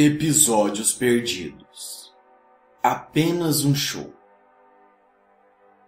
Episódios 0.00 0.92
perdidos. 0.92 2.14
Apenas 2.80 3.64
um 3.64 3.74
show. 3.74 4.14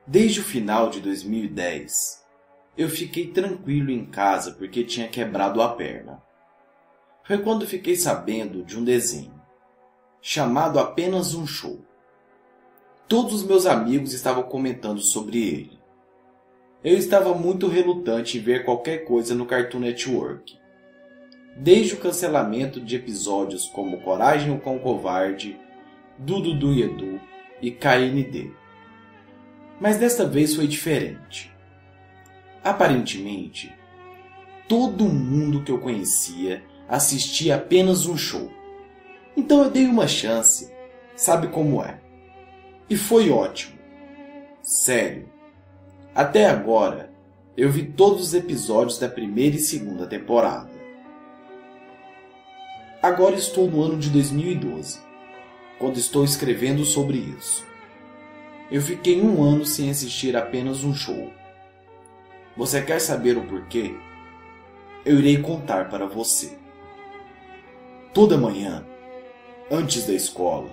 Desde 0.04 0.40
o 0.40 0.42
final 0.42 0.90
de 0.90 1.00
2010, 1.00 2.26
eu 2.76 2.88
fiquei 2.88 3.28
tranquilo 3.28 3.92
em 3.92 4.04
casa 4.04 4.50
porque 4.50 4.82
tinha 4.82 5.06
quebrado 5.06 5.62
a 5.62 5.76
perna. 5.76 6.20
Foi 7.22 7.38
quando 7.38 7.68
fiquei 7.68 7.94
sabendo 7.94 8.64
de 8.64 8.76
um 8.76 8.82
desenho 8.82 9.40
chamado 10.20 10.80
Apenas 10.80 11.32
um 11.34 11.46
Show. 11.46 11.78
Todos 13.06 13.34
os 13.34 13.42
meus 13.44 13.64
amigos 13.64 14.12
estavam 14.12 14.42
comentando 14.42 15.00
sobre 15.00 15.38
ele. 15.38 15.80
Eu 16.82 16.96
estava 16.98 17.32
muito 17.32 17.68
relutante 17.68 18.38
em 18.38 18.40
ver 18.40 18.64
qualquer 18.64 19.04
coisa 19.04 19.36
no 19.36 19.46
Cartoon 19.46 19.78
Network 19.78 20.58
desde 21.56 21.94
o 21.94 21.98
cancelamento 21.98 22.80
de 22.80 22.96
episódios 22.96 23.66
como 23.66 24.00
Coragem 24.00 24.50
o 24.52 24.58
Covarde, 24.58 25.58
Dudu 26.18 26.54
do 26.54 26.72
Edu 26.72 27.20
e 27.60 27.70
KND. 27.70 28.50
Mas 29.80 29.96
desta 29.96 30.26
vez 30.26 30.54
foi 30.54 30.66
diferente. 30.66 31.50
Aparentemente, 32.62 33.74
todo 34.68 35.04
mundo 35.04 35.64
que 35.64 35.72
eu 35.72 35.78
conhecia 35.78 36.62
assistia 36.88 37.56
apenas 37.56 38.06
um 38.06 38.16
show. 38.16 38.50
Então 39.36 39.62
eu 39.64 39.70
dei 39.70 39.86
uma 39.86 40.06
chance, 40.06 40.72
sabe 41.16 41.48
como 41.48 41.82
é. 41.82 42.00
E 42.88 42.96
foi 42.96 43.30
ótimo. 43.30 43.78
Sério. 44.62 45.28
Até 46.14 46.46
agora, 46.46 47.10
eu 47.56 47.70
vi 47.70 47.84
todos 47.84 48.20
os 48.28 48.34
episódios 48.34 48.98
da 48.98 49.08
primeira 49.08 49.56
e 49.56 49.60
segunda 49.60 50.06
temporada. 50.06 50.79
Agora 53.02 53.34
estou 53.34 53.66
no 53.66 53.82
ano 53.82 53.96
de 53.96 54.10
2012, 54.10 55.00
quando 55.78 55.96
estou 55.96 56.22
escrevendo 56.22 56.84
sobre 56.84 57.16
isso. 57.16 57.64
Eu 58.70 58.82
fiquei 58.82 59.22
um 59.22 59.42
ano 59.42 59.64
sem 59.64 59.88
assistir 59.88 60.36
apenas 60.36 60.84
um 60.84 60.92
show. 60.92 61.32
Você 62.58 62.82
quer 62.82 63.00
saber 63.00 63.38
o 63.38 63.46
porquê? 63.46 63.96
Eu 65.02 65.18
irei 65.18 65.38
contar 65.38 65.88
para 65.88 66.04
você. 66.04 66.58
Toda 68.12 68.36
manhã, 68.36 68.84
antes 69.70 70.06
da 70.06 70.12
escola, 70.12 70.70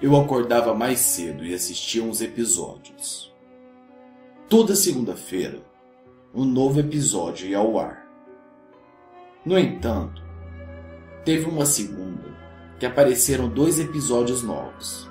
eu 0.00 0.16
acordava 0.16 0.74
mais 0.74 1.00
cedo 1.00 1.44
e 1.44 1.52
assistia 1.52 2.02
uns 2.02 2.22
episódios. 2.22 3.30
Toda 4.48 4.74
segunda-feira, 4.74 5.60
um 6.34 6.46
novo 6.46 6.80
episódio 6.80 7.46
ia 7.46 7.58
ao 7.58 7.78
ar. 7.78 8.06
No 9.44 9.58
entanto, 9.58 10.25
teve 11.26 11.46
uma 11.46 11.66
segunda, 11.66 12.22
que 12.78 12.86
apareceram 12.86 13.48
dois 13.48 13.80
episódios 13.80 14.44
novos. 14.44 15.10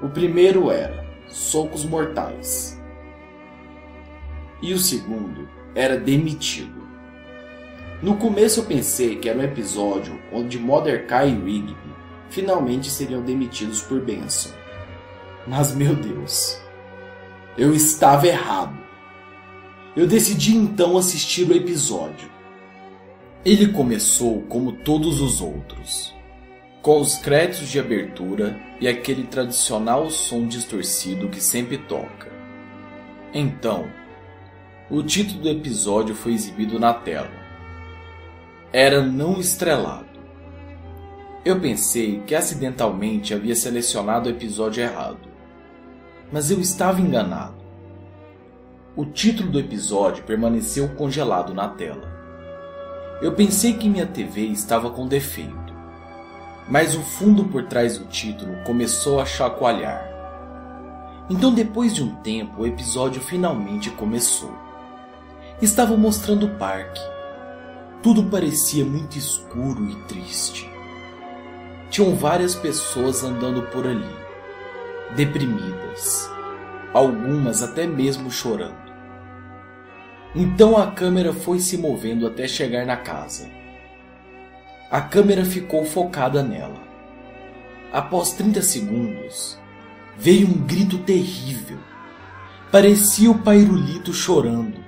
O 0.00 0.08
primeiro 0.08 0.70
era 0.70 1.04
Socos 1.26 1.84
Mortais. 1.84 2.80
E 4.62 4.72
o 4.72 4.78
segundo 4.78 5.48
era 5.74 5.98
Demitido. 5.98 6.86
No 8.00 8.16
começo 8.16 8.60
eu 8.60 8.64
pensei 8.64 9.16
que 9.16 9.28
era 9.28 9.40
um 9.40 9.42
episódio 9.42 10.22
onde 10.32 10.56
Mordecai 10.56 11.30
e 11.30 11.34
Rigby 11.34 11.76
finalmente 12.30 12.88
seriam 12.88 13.20
demitidos 13.20 13.82
por 13.82 14.00
Benson. 14.00 14.54
Mas 15.48 15.74
meu 15.74 15.96
Deus, 15.96 16.60
eu 17.56 17.74
estava 17.74 18.28
errado. 18.28 18.78
Eu 19.96 20.06
decidi 20.06 20.54
então 20.54 20.96
assistir 20.96 21.50
o 21.50 21.56
episódio. 21.56 22.37
Ele 23.44 23.68
começou 23.68 24.42
como 24.42 24.72
todos 24.72 25.20
os 25.20 25.40
outros, 25.40 26.12
com 26.82 27.00
os 27.00 27.16
créditos 27.18 27.68
de 27.68 27.78
abertura 27.78 28.58
e 28.80 28.88
aquele 28.88 29.28
tradicional 29.28 30.10
som 30.10 30.44
distorcido 30.46 31.28
que 31.28 31.40
sempre 31.40 31.78
toca. 31.78 32.32
Então, 33.32 33.88
o 34.90 35.04
título 35.04 35.42
do 35.42 35.48
episódio 35.50 36.16
foi 36.16 36.32
exibido 36.32 36.80
na 36.80 36.92
tela. 36.92 37.30
Era 38.72 39.02
não 39.02 39.38
estrelado. 39.38 40.08
Eu 41.44 41.60
pensei 41.60 42.20
que 42.26 42.34
acidentalmente 42.34 43.32
havia 43.32 43.54
selecionado 43.54 44.28
o 44.28 44.32
episódio 44.32 44.82
errado, 44.82 45.28
mas 46.32 46.50
eu 46.50 46.60
estava 46.60 47.00
enganado. 47.00 47.62
O 48.96 49.04
título 49.06 49.48
do 49.48 49.60
episódio 49.60 50.24
permaneceu 50.24 50.88
congelado 50.96 51.54
na 51.54 51.68
tela. 51.68 52.17
Eu 53.20 53.32
pensei 53.32 53.72
que 53.72 53.88
minha 53.88 54.06
TV 54.06 54.42
estava 54.42 54.90
com 54.90 55.08
defeito, 55.08 55.74
mas 56.68 56.94
o 56.94 57.00
fundo 57.00 57.44
por 57.46 57.64
trás 57.64 57.98
do 57.98 58.04
título 58.04 58.62
começou 58.62 59.20
a 59.20 59.26
chacoalhar. 59.26 60.08
Então, 61.28 61.52
depois 61.52 61.92
de 61.92 62.04
um 62.04 62.14
tempo, 62.22 62.62
o 62.62 62.66
episódio 62.66 63.20
finalmente 63.20 63.90
começou. 63.90 64.56
Estava 65.60 65.96
mostrando 65.96 66.46
o 66.46 66.54
parque. 66.58 67.00
Tudo 68.04 68.22
parecia 68.30 68.84
muito 68.84 69.18
escuro 69.18 69.84
e 69.90 69.96
triste. 70.04 70.70
Tinham 71.90 72.14
várias 72.14 72.54
pessoas 72.54 73.24
andando 73.24 73.62
por 73.62 73.84
ali, 73.84 74.16
deprimidas, 75.16 76.30
algumas 76.94 77.64
até 77.64 77.84
mesmo 77.84 78.30
chorando. 78.30 78.87
Então 80.34 80.76
a 80.76 80.90
câmera 80.90 81.32
foi 81.32 81.58
se 81.58 81.78
movendo 81.78 82.26
até 82.26 82.46
chegar 82.46 82.84
na 82.84 82.96
casa. 82.96 83.48
A 84.90 85.00
câmera 85.00 85.44
ficou 85.44 85.84
focada 85.84 86.42
nela. 86.42 86.80
Após 87.90 88.32
30 88.32 88.60
segundos, 88.60 89.58
veio 90.18 90.46
um 90.46 90.66
grito 90.66 90.98
terrível. 90.98 91.78
Parecia 92.70 93.30
o 93.30 93.38
Pairulito 93.38 94.12
chorando, 94.12 94.78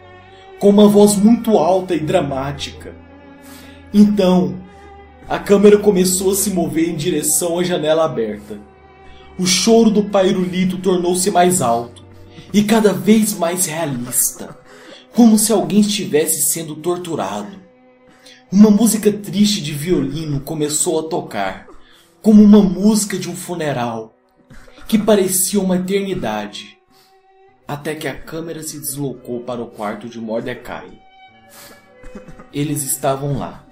com 0.58 0.68
uma 0.68 0.86
voz 0.86 1.16
muito 1.16 1.56
alta 1.56 1.94
e 1.94 2.00
dramática. 2.00 2.94
Então, 3.92 4.56
a 5.26 5.38
câmera 5.38 5.78
começou 5.78 6.32
a 6.32 6.34
se 6.34 6.50
mover 6.50 6.90
em 6.90 6.96
direção 6.96 7.58
à 7.58 7.64
janela 7.64 8.04
aberta. 8.04 8.58
O 9.38 9.46
choro 9.46 9.90
do 9.90 10.04
Pairulito 10.04 10.76
tornou-se 10.76 11.30
mais 11.30 11.62
alto 11.62 12.04
e 12.52 12.62
cada 12.62 12.92
vez 12.92 13.32
mais 13.38 13.64
realista 13.64 14.59
como 15.14 15.38
se 15.38 15.52
alguém 15.52 15.80
estivesse 15.80 16.52
sendo 16.52 16.76
torturado. 16.76 17.58
Uma 18.50 18.70
música 18.70 19.12
triste 19.12 19.60
de 19.60 19.72
violino 19.72 20.40
começou 20.40 21.00
a 21.00 21.08
tocar, 21.08 21.68
como 22.22 22.42
uma 22.42 22.62
música 22.62 23.18
de 23.18 23.28
um 23.28 23.36
funeral, 23.36 24.16
que 24.88 24.98
parecia 24.98 25.60
uma 25.60 25.76
eternidade, 25.76 26.78
até 27.66 27.94
que 27.94 28.08
a 28.08 28.18
câmera 28.18 28.62
se 28.62 28.78
deslocou 28.78 29.40
para 29.40 29.62
o 29.62 29.68
quarto 29.68 30.08
de 30.08 30.20
Mordecai. 30.20 30.90
Eles 32.52 32.82
estavam 32.82 33.38
lá, 33.38 33.64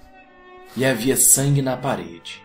e 0.75 0.85
havia 0.85 1.17
sangue 1.17 1.61
na 1.61 1.75
parede. 1.75 2.41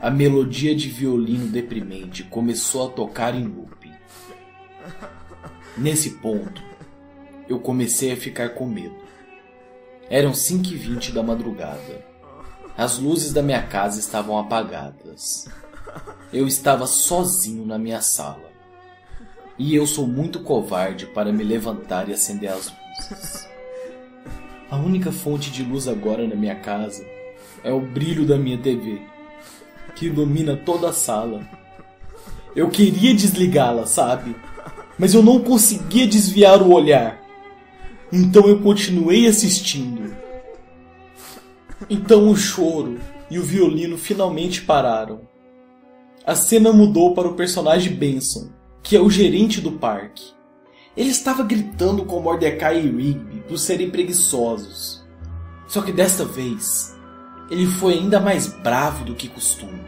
A 0.00 0.10
melodia 0.10 0.74
de 0.74 0.88
violino 0.88 1.46
deprimente 1.46 2.24
começou 2.24 2.88
a 2.88 2.90
tocar 2.90 3.34
em 3.34 3.44
looping. 3.44 3.92
Nesse 5.76 6.10
ponto, 6.18 6.67
eu 7.48 7.58
comecei 7.58 8.12
a 8.12 8.16
ficar 8.16 8.50
com 8.50 8.66
medo. 8.66 8.96
Eram 10.10 10.34
5 10.34 10.68
e 10.68 10.76
20 10.76 11.12
da 11.12 11.22
madrugada. 11.22 12.04
As 12.76 12.98
luzes 12.98 13.32
da 13.32 13.42
minha 13.42 13.62
casa 13.62 13.98
estavam 13.98 14.38
apagadas. 14.38 15.46
Eu 16.32 16.46
estava 16.46 16.86
sozinho 16.86 17.66
na 17.66 17.78
minha 17.78 18.00
sala. 18.00 18.48
E 19.58 19.74
eu 19.74 19.86
sou 19.86 20.06
muito 20.06 20.40
covarde 20.40 21.06
para 21.06 21.32
me 21.32 21.42
levantar 21.42 22.08
e 22.08 22.12
acender 22.12 22.50
as 22.50 22.72
luzes. 22.72 23.48
A 24.70 24.76
única 24.76 25.10
fonte 25.10 25.50
de 25.50 25.62
luz 25.62 25.88
agora 25.88 26.26
na 26.26 26.36
minha 26.36 26.54
casa 26.54 27.04
é 27.64 27.72
o 27.72 27.80
brilho 27.80 28.26
da 28.26 28.36
minha 28.36 28.58
TV, 28.58 29.00
que 29.96 30.06
ilumina 30.06 30.56
toda 30.56 30.90
a 30.90 30.92
sala. 30.92 31.42
Eu 32.54 32.68
queria 32.68 33.14
desligá-la, 33.14 33.86
sabe? 33.86 34.36
Mas 34.98 35.14
eu 35.14 35.22
não 35.22 35.40
conseguia 35.40 36.06
desviar 36.06 36.62
o 36.62 36.72
olhar. 36.72 37.27
Então 38.12 38.48
eu 38.48 38.60
continuei 38.60 39.26
assistindo. 39.26 40.14
Então 41.90 42.28
o 42.30 42.36
choro 42.36 42.98
e 43.30 43.38
o 43.38 43.42
violino 43.42 43.98
finalmente 43.98 44.62
pararam. 44.62 45.20
A 46.24 46.34
cena 46.34 46.72
mudou 46.72 47.14
para 47.14 47.28
o 47.28 47.34
personagem 47.34 47.94
Benson, 47.94 48.50
que 48.82 48.96
é 48.96 49.00
o 49.00 49.10
gerente 49.10 49.60
do 49.60 49.72
parque. 49.72 50.24
Ele 50.96 51.10
estava 51.10 51.42
gritando 51.42 52.04
com 52.04 52.20
Mordecai 52.20 52.78
e 52.80 52.90
Rigby 52.90 53.44
por 53.46 53.58
serem 53.58 53.90
preguiçosos. 53.90 55.06
Só 55.66 55.82
que 55.82 55.92
desta 55.92 56.24
vez, 56.24 56.96
ele 57.50 57.66
foi 57.66 57.94
ainda 57.94 58.18
mais 58.18 58.48
bravo 58.48 59.04
do 59.04 59.14
que 59.14 59.28
costume. 59.28 59.80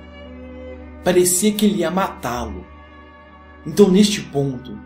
Parecia 1.02 1.52
que 1.52 1.64
ele 1.64 1.78
ia 1.78 1.90
matá-lo. 1.90 2.66
Então, 3.66 3.90
neste 3.90 4.20
ponto, 4.20 4.78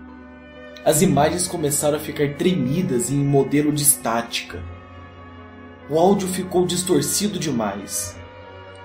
as 0.84 1.00
imagens 1.00 1.48
começaram 1.48 1.96
a 1.96 2.00
ficar 2.00 2.34
tremidas 2.34 3.10
em 3.10 3.16
modelo 3.16 3.72
de 3.72 3.82
estática. 3.82 4.62
O 5.88 5.98
áudio 5.98 6.28
ficou 6.28 6.66
distorcido 6.66 7.38
demais, 7.38 8.14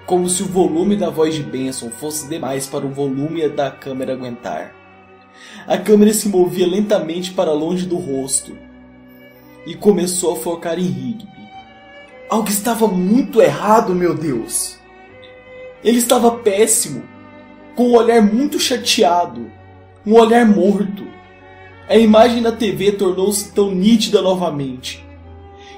como 0.06 0.30
se 0.30 0.42
o 0.42 0.48
volume 0.48 0.96
da 0.96 1.10
voz 1.10 1.36
de 1.36 1.44
Benson 1.44 1.90
fosse 1.90 2.30
demais 2.30 2.66
para 2.68 2.86
o 2.86 2.94
volume 2.94 3.48
da 3.50 3.70
câmera 3.70 4.14
aguentar. 4.14 4.74
A 5.68 5.78
câmera 5.78 6.14
se 6.14 6.30
movia 6.30 6.68
lentamente 6.68 7.32
para 7.32 7.52
longe 7.52 7.86
do 7.86 7.98
rosto 7.98 8.58
e 9.66 9.76
começou 9.76 10.34
a 10.34 10.36
focar 10.38 10.80
em 10.80 10.84
Rigby. 10.84 11.28
Algo 12.30 12.48
estava 12.48 12.88
muito 12.88 13.42
errado, 13.42 13.94
meu 13.94 14.16
Deus! 14.16 14.78
Ele 15.84 15.98
estava 15.98 16.32
péssimo, 16.32 17.04
com 17.76 17.90
um 17.90 17.96
olhar 17.96 18.22
muito 18.22 18.60
chateado, 18.60 19.52
um 20.06 20.14
olhar 20.14 20.46
morto. 20.46 21.09
A 21.90 21.98
imagem 21.98 22.40
na 22.40 22.52
TV 22.52 22.92
tornou-se 22.92 23.52
tão 23.52 23.72
nítida 23.72 24.22
novamente 24.22 25.04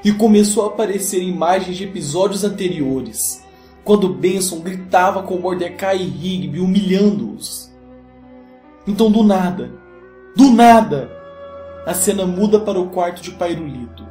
e 0.04 0.12
começou 0.12 0.66
a 0.66 0.68
aparecer 0.68 1.24
imagens 1.24 1.78
de 1.78 1.86
episódios 1.86 2.44
anteriores 2.44 3.42
quando 3.82 4.14
Benson 4.14 4.60
gritava 4.60 5.24
com 5.24 5.38
Mordecai 5.38 6.00
e 6.00 6.04
Rigby 6.04 6.60
humilhando-os. 6.60 7.72
Então 8.86 9.10
do 9.10 9.24
nada, 9.24 9.72
do 10.36 10.52
nada, 10.52 11.10
a 11.86 11.94
cena 11.94 12.26
muda 12.26 12.60
para 12.60 12.78
o 12.78 12.90
quarto 12.90 13.22
de 13.22 13.32
Pairulito. 13.32 14.06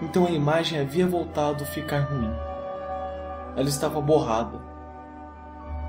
Então 0.00 0.24
a 0.24 0.30
imagem 0.30 0.78
havia 0.78 1.04
voltado 1.04 1.64
a 1.64 1.66
ficar 1.66 2.02
ruim. 2.02 2.30
Ela 3.56 3.68
estava 3.68 4.00
borrada. 4.00 4.60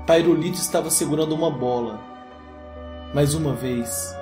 Pairulito 0.08 0.58
estava 0.58 0.90
segurando 0.90 1.36
uma 1.36 1.52
bola. 1.52 2.00
Mais 3.14 3.32
uma 3.32 3.52
vez, 3.52 4.16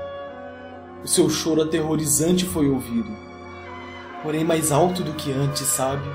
o 1.05 1.06
seu 1.06 1.29
choro 1.29 1.61
aterrorizante 1.61 2.47
foi 2.47 2.69
ouvido. 2.71 3.15
Porém 4.23 4.43
mais 4.43 4.73
alto 4.73 5.03
do 5.03 5.12
que 5.12 5.31
antes, 5.31 5.67
sabe? 5.67 6.09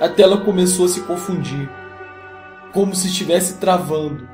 A 0.00 0.08
tela 0.08 0.38
começou 0.38 0.86
a 0.86 0.88
se 0.88 1.02
confundir, 1.02 1.68
como 2.72 2.94
se 2.94 3.08
estivesse 3.08 3.58
travando. 3.58 4.26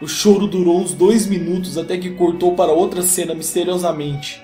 O 0.00 0.06
choro 0.06 0.46
durou 0.46 0.78
uns 0.78 0.92
dois 0.92 1.26
minutos 1.26 1.78
até 1.78 1.96
que 1.96 2.10
cortou 2.10 2.54
para 2.54 2.72
outra 2.72 3.00
cena 3.02 3.34
misteriosamente. 3.34 4.42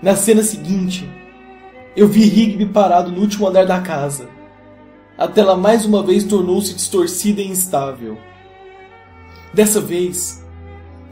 Na 0.00 0.14
cena 0.14 0.42
seguinte, 0.42 1.10
eu 1.96 2.06
vi 2.06 2.24
Rigby 2.26 2.66
parado 2.66 3.10
no 3.10 3.20
último 3.20 3.48
andar 3.48 3.66
da 3.66 3.80
casa. 3.80 4.28
A 5.18 5.26
tela 5.26 5.56
mais 5.56 5.84
uma 5.84 6.02
vez 6.02 6.22
tornou-se 6.22 6.74
distorcida 6.74 7.40
e 7.40 7.48
instável. 7.48 8.18
Dessa 9.52 9.80
vez, 9.80 10.43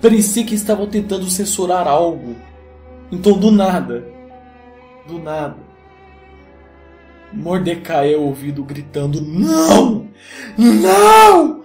parecia 0.03 0.45
que 0.45 0.55
estavam 0.55 0.87
tentando 0.87 1.31
censurar 1.31 1.89
algo. 1.89 2.37
Então, 3.11 3.39
do 3.39 3.51
nada, 3.51 4.05
do 5.07 5.19
nada, 5.19 5.57
Mordecai 7.33 8.13
é 8.13 8.17
ouvido 8.17 8.63
gritando: 8.65 9.23
Não! 9.23 10.09
Não! 10.59 11.63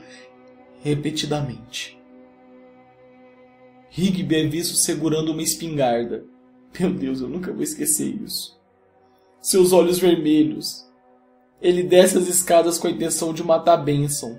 repetidamente. 0.88 1.98
Rigby 3.89 4.36
é 4.36 4.48
visto 4.48 4.75
segurando 4.78 5.31
uma 5.31 5.42
espingarda. 5.42 6.24
Meu 6.80 6.94
Deus, 6.94 7.19
eu 7.19 7.28
nunca 7.28 7.51
vou 7.51 7.63
esquecer 7.63 8.16
isso. 8.24 8.57
Seus 9.42 9.74
olhos 9.74 10.00
vermelhos. 10.00 10.86
Ele 11.62 11.83
desce 11.83 12.18
as 12.18 12.28
escadas 12.28 12.78
com 12.78 12.88
a 12.88 12.92
intenção 12.92 13.33
de 13.33 13.44
matar 13.44 13.78
Benson. 13.78 14.38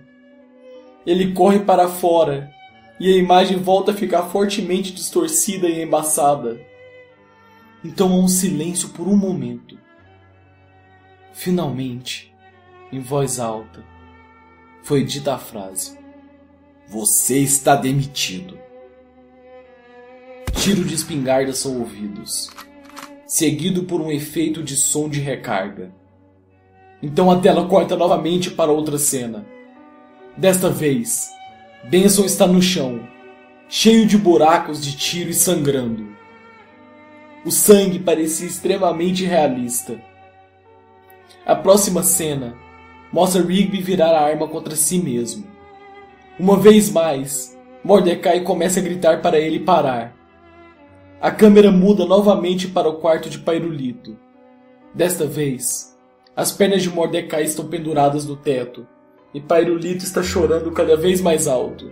Ele 1.04 1.32
corre 1.32 1.58
para 1.60 1.88
fora 1.88 2.50
e 3.00 3.12
a 3.12 3.16
imagem 3.16 3.58
volta 3.58 3.92
a 3.92 3.94
ficar 3.94 4.24
fortemente 4.24 4.92
distorcida 4.92 5.68
e 5.68 5.82
embaçada. 5.82 6.60
Então 7.84 8.12
há 8.12 8.16
um 8.16 8.28
silêncio 8.28 8.88
por 8.90 9.06
um 9.06 9.16
momento. 9.16 9.78
Finalmente, 11.32 12.34
em 12.90 13.00
voz 13.00 13.38
alta, 13.38 13.84
foi 14.82 15.04
dita 15.04 15.34
a 15.34 15.38
frase: 15.38 15.96
Você 16.88 17.38
está 17.38 17.76
demitido. 17.76 18.58
Tiro 20.54 20.84
de 20.84 20.94
espingarda 20.94 21.52
são 21.52 21.78
ouvidos, 21.78 22.50
seguido 23.26 23.84
por 23.84 24.00
um 24.00 24.10
efeito 24.10 24.62
de 24.62 24.76
som 24.76 25.08
de 25.08 25.20
recarga. 25.20 25.92
Então 27.00 27.30
a 27.30 27.38
tela 27.38 27.68
corta 27.68 27.96
novamente 27.96 28.50
para 28.50 28.72
outra 28.72 28.98
cena. 28.98 29.46
Desta 30.36 30.68
vez, 30.68 31.30
Benson 31.84 32.24
está 32.24 32.46
no 32.46 32.60
chão, 32.60 33.00
cheio 33.68 34.06
de 34.06 34.18
buracos 34.18 34.82
de 34.82 34.96
tiro 34.96 35.30
e 35.30 35.34
sangrando. 35.34 36.08
O 37.44 37.50
sangue 37.50 37.98
parecia 37.98 38.46
extremamente 38.46 39.24
realista 39.24 39.98
a 41.48 41.56
próxima 41.56 42.02
cena 42.02 42.54
mostra 43.10 43.42
Rigby 43.42 43.80
virar 43.80 44.10
a 44.10 44.20
arma 44.20 44.46
contra 44.46 44.76
si 44.76 44.98
mesmo. 44.98 45.46
Uma 46.38 46.58
vez 46.58 46.90
mais, 46.90 47.58
Mordecai 47.82 48.42
começa 48.42 48.80
a 48.80 48.82
gritar 48.82 49.22
para 49.22 49.38
ele 49.38 49.60
parar. 49.60 50.14
A 51.18 51.30
câmera 51.30 51.70
muda 51.70 52.04
novamente 52.04 52.68
para 52.68 52.86
o 52.86 52.96
quarto 52.96 53.30
de 53.30 53.38
Pairulito. 53.38 54.14
Desta 54.94 55.24
vez, 55.24 55.98
as 56.36 56.52
pernas 56.52 56.82
de 56.82 56.90
Mordecai 56.90 57.44
estão 57.44 57.66
penduradas 57.66 58.26
no 58.26 58.36
teto 58.36 58.86
e 59.32 59.40
Pairulito 59.40 60.04
está 60.04 60.22
chorando 60.22 60.70
cada 60.72 60.96
vez 60.96 61.20
mais 61.20 61.46
alto. 61.46 61.90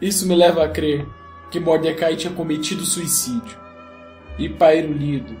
Isso 0.00 0.26
me 0.26 0.34
leva 0.34 0.64
a 0.64 0.68
crer 0.68 1.06
que 1.50 1.60
Mordecai 1.60 2.16
tinha 2.16 2.32
cometido 2.32 2.84
suicídio 2.84 3.58
e 4.38 4.48
Pairulito 4.48 5.34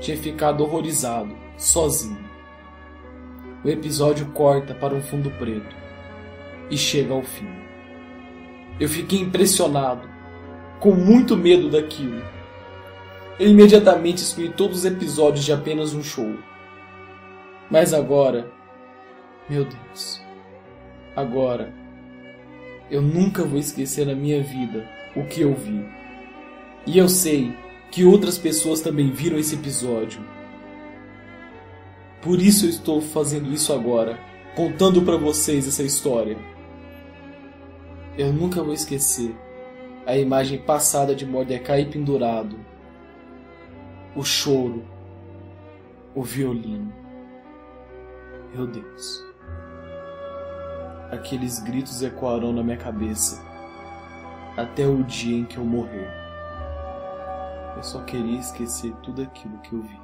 tinha 0.00 0.16
ficado 0.16 0.62
horrorizado, 0.62 1.36
sozinho 1.56 2.30
o 3.62 3.68
episódio 3.68 4.26
corta 4.32 4.74
para 4.74 4.94
um 4.94 5.02
fundo 5.02 5.30
preto 5.32 5.76
e 6.70 6.76
chega 6.76 7.12
ao 7.12 7.22
fim. 7.22 7.48
Eu 8.78 8.88
fiquei 8.88 9.18
impressionado, 9.20 10.08
com 10.78 10.92
muito 10.92 11.36
medo 11.36 11.68
daquilo. 11.68 12.22
Eu 13.38 13.48
imediatamente 13.48 14.22
excluí 14.22 14.48
todos 14.48 14.78
os 14.78 14.84
episódios 14.84 15.44
de 15.44 15.52
apenas 15.52 15.92
um 15.92 16.02
show. 16.02 16.34
Mas 17.70 17.92
agora, 17.92 18.50
meu 19.50 19.66
Deus, 19.66 20.22
agora, 21.14 21.74
eu 22.90 23.02
nunca 23.02 23.44
vou 23.44 23.58
esquecer 23.58 24.06
na 24.06 24.14
minha 24.14 24.42
vida 24.42 24.88
o 25.14 25.24
que 25.24 25.42
eu 25.42 25.54
vi. 25.54 25.84
E 26.86 26.96
eu 26.96 27.08
sei 27.08 27.52
que 27.90 28.04
outras 28.04 28.38
pessoas 28.38 28.80
também 28.80 29.10
viram 29.10 29.38
esse 29.38 29.56
episódio 29.56 30.24
por 32.20 32.38
isso 32.38 32.66
eu 32.66 32.70
estou 32.70 33.00
fazendo 33.00 33.50
isso 33.50 33.72
agora, 33.72 34.18
contando 34.54 35.00
para 35.00 35.16
vocês 35.16 35.66
essa 35.66 35.82
história. 35.82 36.36
Eu 38.18 38.30
nunca 38.30 38.62
vou 38.62 38.74
esquecer 38.74 39.34
a 40.06 40.18
imagem 40.18 40.58
passada 40.58 41.14
de 41.14 41.24
Mordecai 41.24 41.86
pendurado, 41.86 42.58
o 44.14 44.22
choro, 44.22 44.84
o 46.14 46.22
violino. 46.22 46.92
Meu 48.54 48.66
Deus. 48.66 49.29
Aqueles 51.10 51.58
gritos 51.58 52.02
ecoarão 52.02 52.52
na 52.52 52.62
minha 52.62 52.76
cabeça 52.76 53.42
até 54.56 54.86
o 54.86 55.02
dia 55.02 55.38
em 55.38 55.44
que 55.44 55.56
eu 55.56 55.64
morrer. 55.64 56.08
Eu 57.76 57.82
só 57.82 58.04
queria 58.04 58.38
esquecer 58.38 58.94
tudo 59.02 59.22
aquilo 59.22 59.58
que 59.58 59.72
eu 59.72 59.82
vi. 59.82 60.00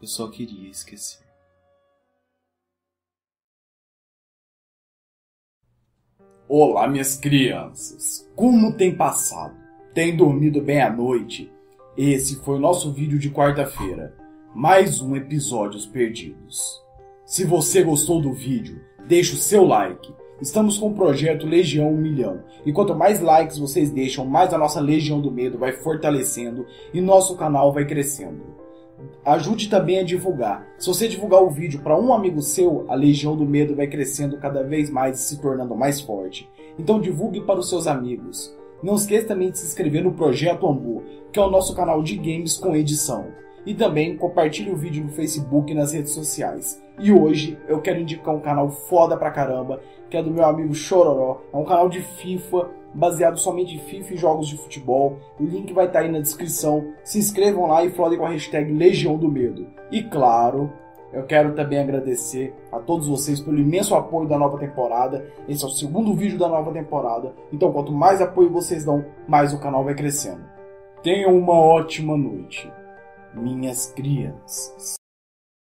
Eu 0.00 0.08
só 0.08 0.30
queria 0.30 0.70
esquecer. 0.70 1.26
Olá, 6.48 6.88
minhas 6.88 7.16
crianças! 7.16 8.26
Como 8.34 8.74
tem 8.74 8.96
passado? 8.96 9.54
Tem 9.92 10.16
dormido 10.16 10.62
bem 10.62 10.80
à 10.80 10.90
noite? 10.90 11.52
Esse 11.98 12.36
foi 12.36 12.56
o 12.56 12.60
nosso 12.60 12.90
vídeo 12.94 13.18
de 13.18 13.30
quarta-feira. 13.30 14.16
Mais 14.54 15.02
um 15.02 15.14
Episódios 15.14 15.84
Perdidos. 15.84 16.81
Se 17.32 17.46
você 17.46 17.82
gostou 17.82 18.20
do 18.20 18.30
vídeo, 18.30 18.82
deixe 19.08 19.32
o 19.32 19.38
seu 19.38 19.64
like. 19.64 20.12
Estamos 20.38 20.76
com 20.76 20.90
o 20.90 20.94
projeto 20.94 21.46
Legião 21.46 21.90
1 21.90 21.96
Milhão. 21.96 22.40
E 22.66 22.74
quanto 22.74 22.94
mais 22.94 23.22
likes 23.22 23.56
vocês 23.56 23.90
deixam, 23.90 24.26
mais 24.26 24.52
a 24.52 24.58
nossa 24.58 24.82
Legião 24.82 25.18
do 25.18 25.30
Medo 25.30 25.56
vai 25.56 25.72
fortalecendo 25.72 26.66
e 26.92 27.00
nosso 27.00 27.34
canal 27.34 27.72
vai 27.72 27.86
crescendo 27.86 28.60
ajude 29.24 29.68
também 29.68 29.98
a 29.98 30.04
divulgar. 30.04 30.66
Se 30.78 30.86
você 30.86 31.08
divulgar 31.08 31.42
o 31.42 31.50
vídeo 31.50 31.80
para 31.80 31.98
um 31.98 32.12
amigo 32.12 32.42
seu, 32.42 32.84
a 32.88 32.94
Legião 32.94 33.34
do 33.34 33.46
Medo 33.46 33.74
vai 33.74 33.86
crescendo 33.86 34.36
cada 34.36 34.62
vez 34.62 34.90
mais 34.90 35.18
e 35.18 35.22
se 35.22 35.40
tornando 35.40 35.74
mais 35.74 36.00
forte. 36.00 36.48
Então 36.78 37.00
divulgue 37.00 37.40
para 37.40 37.58
os 37.58 37.68
seus 37.68 37.86
amigos. 37.86 38.54
Não 38.82 38.94
esqueça 38.94 39.28
também 39.28 39.50
de 39.50 39.58
se 39.58 39.66
inscrever 39.66 40.04
no 40.04 40.12
Projeto 40.12 40.68
Ambu, 40.68 41.02
que 41.32 41.38
é 41.38 41.42
o 41.42 41.50
nosso 41.50 41.74
canal 41.74 42.02
de 42.02 42.16
games 42.16 42.58
com 42.58 42.76
edição. 42.76 43.26
E 43.64 43.74
também 43.74 44.16
compartilhe 44.16 44.70
o 44.70 44.76
vídeo 44.76 45.04
no 45.04 45.10
Facebook 45.10 45.70
e 45.70 45.74
nas 45.74 45.92
redes 45.92 46.12
sociais. 46.12 46.82
E 46.98 47.12
hoje 47.12 47.58
eu 47.68 47.80
quero 47.80 48.00
indicar 48.00 48.34
um 48.34 48.40
canal 48.40 48.68
foda 48.68 49.16
pra 49.16 49.30
caramba, 49.30 49.80
que 50.10 50.16
é 50.16 50.22
do 50.22 50.30
meu 50.30 50.44
amigo 50.44 50.74
Chororó. 50.74 51.40
É 51.52 51.56
um 51.56 51.64
canal 51.64 51.88
de 51.88 52.00
FIFA, 52.00 52.70
baseado 52.94 53.38
somente 53.38 53.74
em 53.74 53.78
FIFA 53.78 54.14
e 54.14 54.16
jogos 54.16 54.48
de 54.48 54.56
futebol. 54.56 55.18
O 55.38 55.44
link 55.44 55.72
vai 55.72 55.86
estar 55.86 56.00
aí 56.00 56.10
na 56.10 56.20
descrição. 56.20 56.92
Se 57.04 57.18
inscrevam 57.18 57.66
lá 57.66 57.84
e 57.84 57.90
flodem 57.90 58.18
com 58.18 58.26
a 58.26 58.30
hashtag 58.30 58.72
Legião 58.72 59.16
do 59.16 59.30
Medo. 59.30 59.66
E 59.90 60.02
claro, 60.02 60.70
eu 61.12 61.24
quero 61.24 61.54
também 61.54 61.78
agradecer 61.78 62.54
a 62.72 62.78
todos 62.78 63.06
vocês 63.06 63.38
pelo 63.38 63.58
imenso 63.58 63.94
apoio 63.94 64.26
da 64.26 64.38
nova 64.38 64.58
temporada. 64.58 65.26
Esse 65.46 65.62
é 65.62 65.66
o 65.66 65.70
segundo 65.70 66.14
vídeo 66.14 66.38
da 66.38 66.48
nova 66.48 66.72
temporada. 66.72 67.34
Então, 67.52 67.70
quanto 67.70 67.92
mais 67.92 68.20
apoio 68.22 68.50
vocês 68.50 68.84
dão, 68.84 69.04
mais 69.28 69.52
o 69.52 69.60
canal 69.60 69.84
vai 69.84 69.94
crescendo. 69.94 70.42
Tenham 71.02 71.36
uma 71.36 71.54
ótima 71.54 72.16
noite, 72.16 72.70
minhas 73.34 73.86
crianças. 73.92 75.01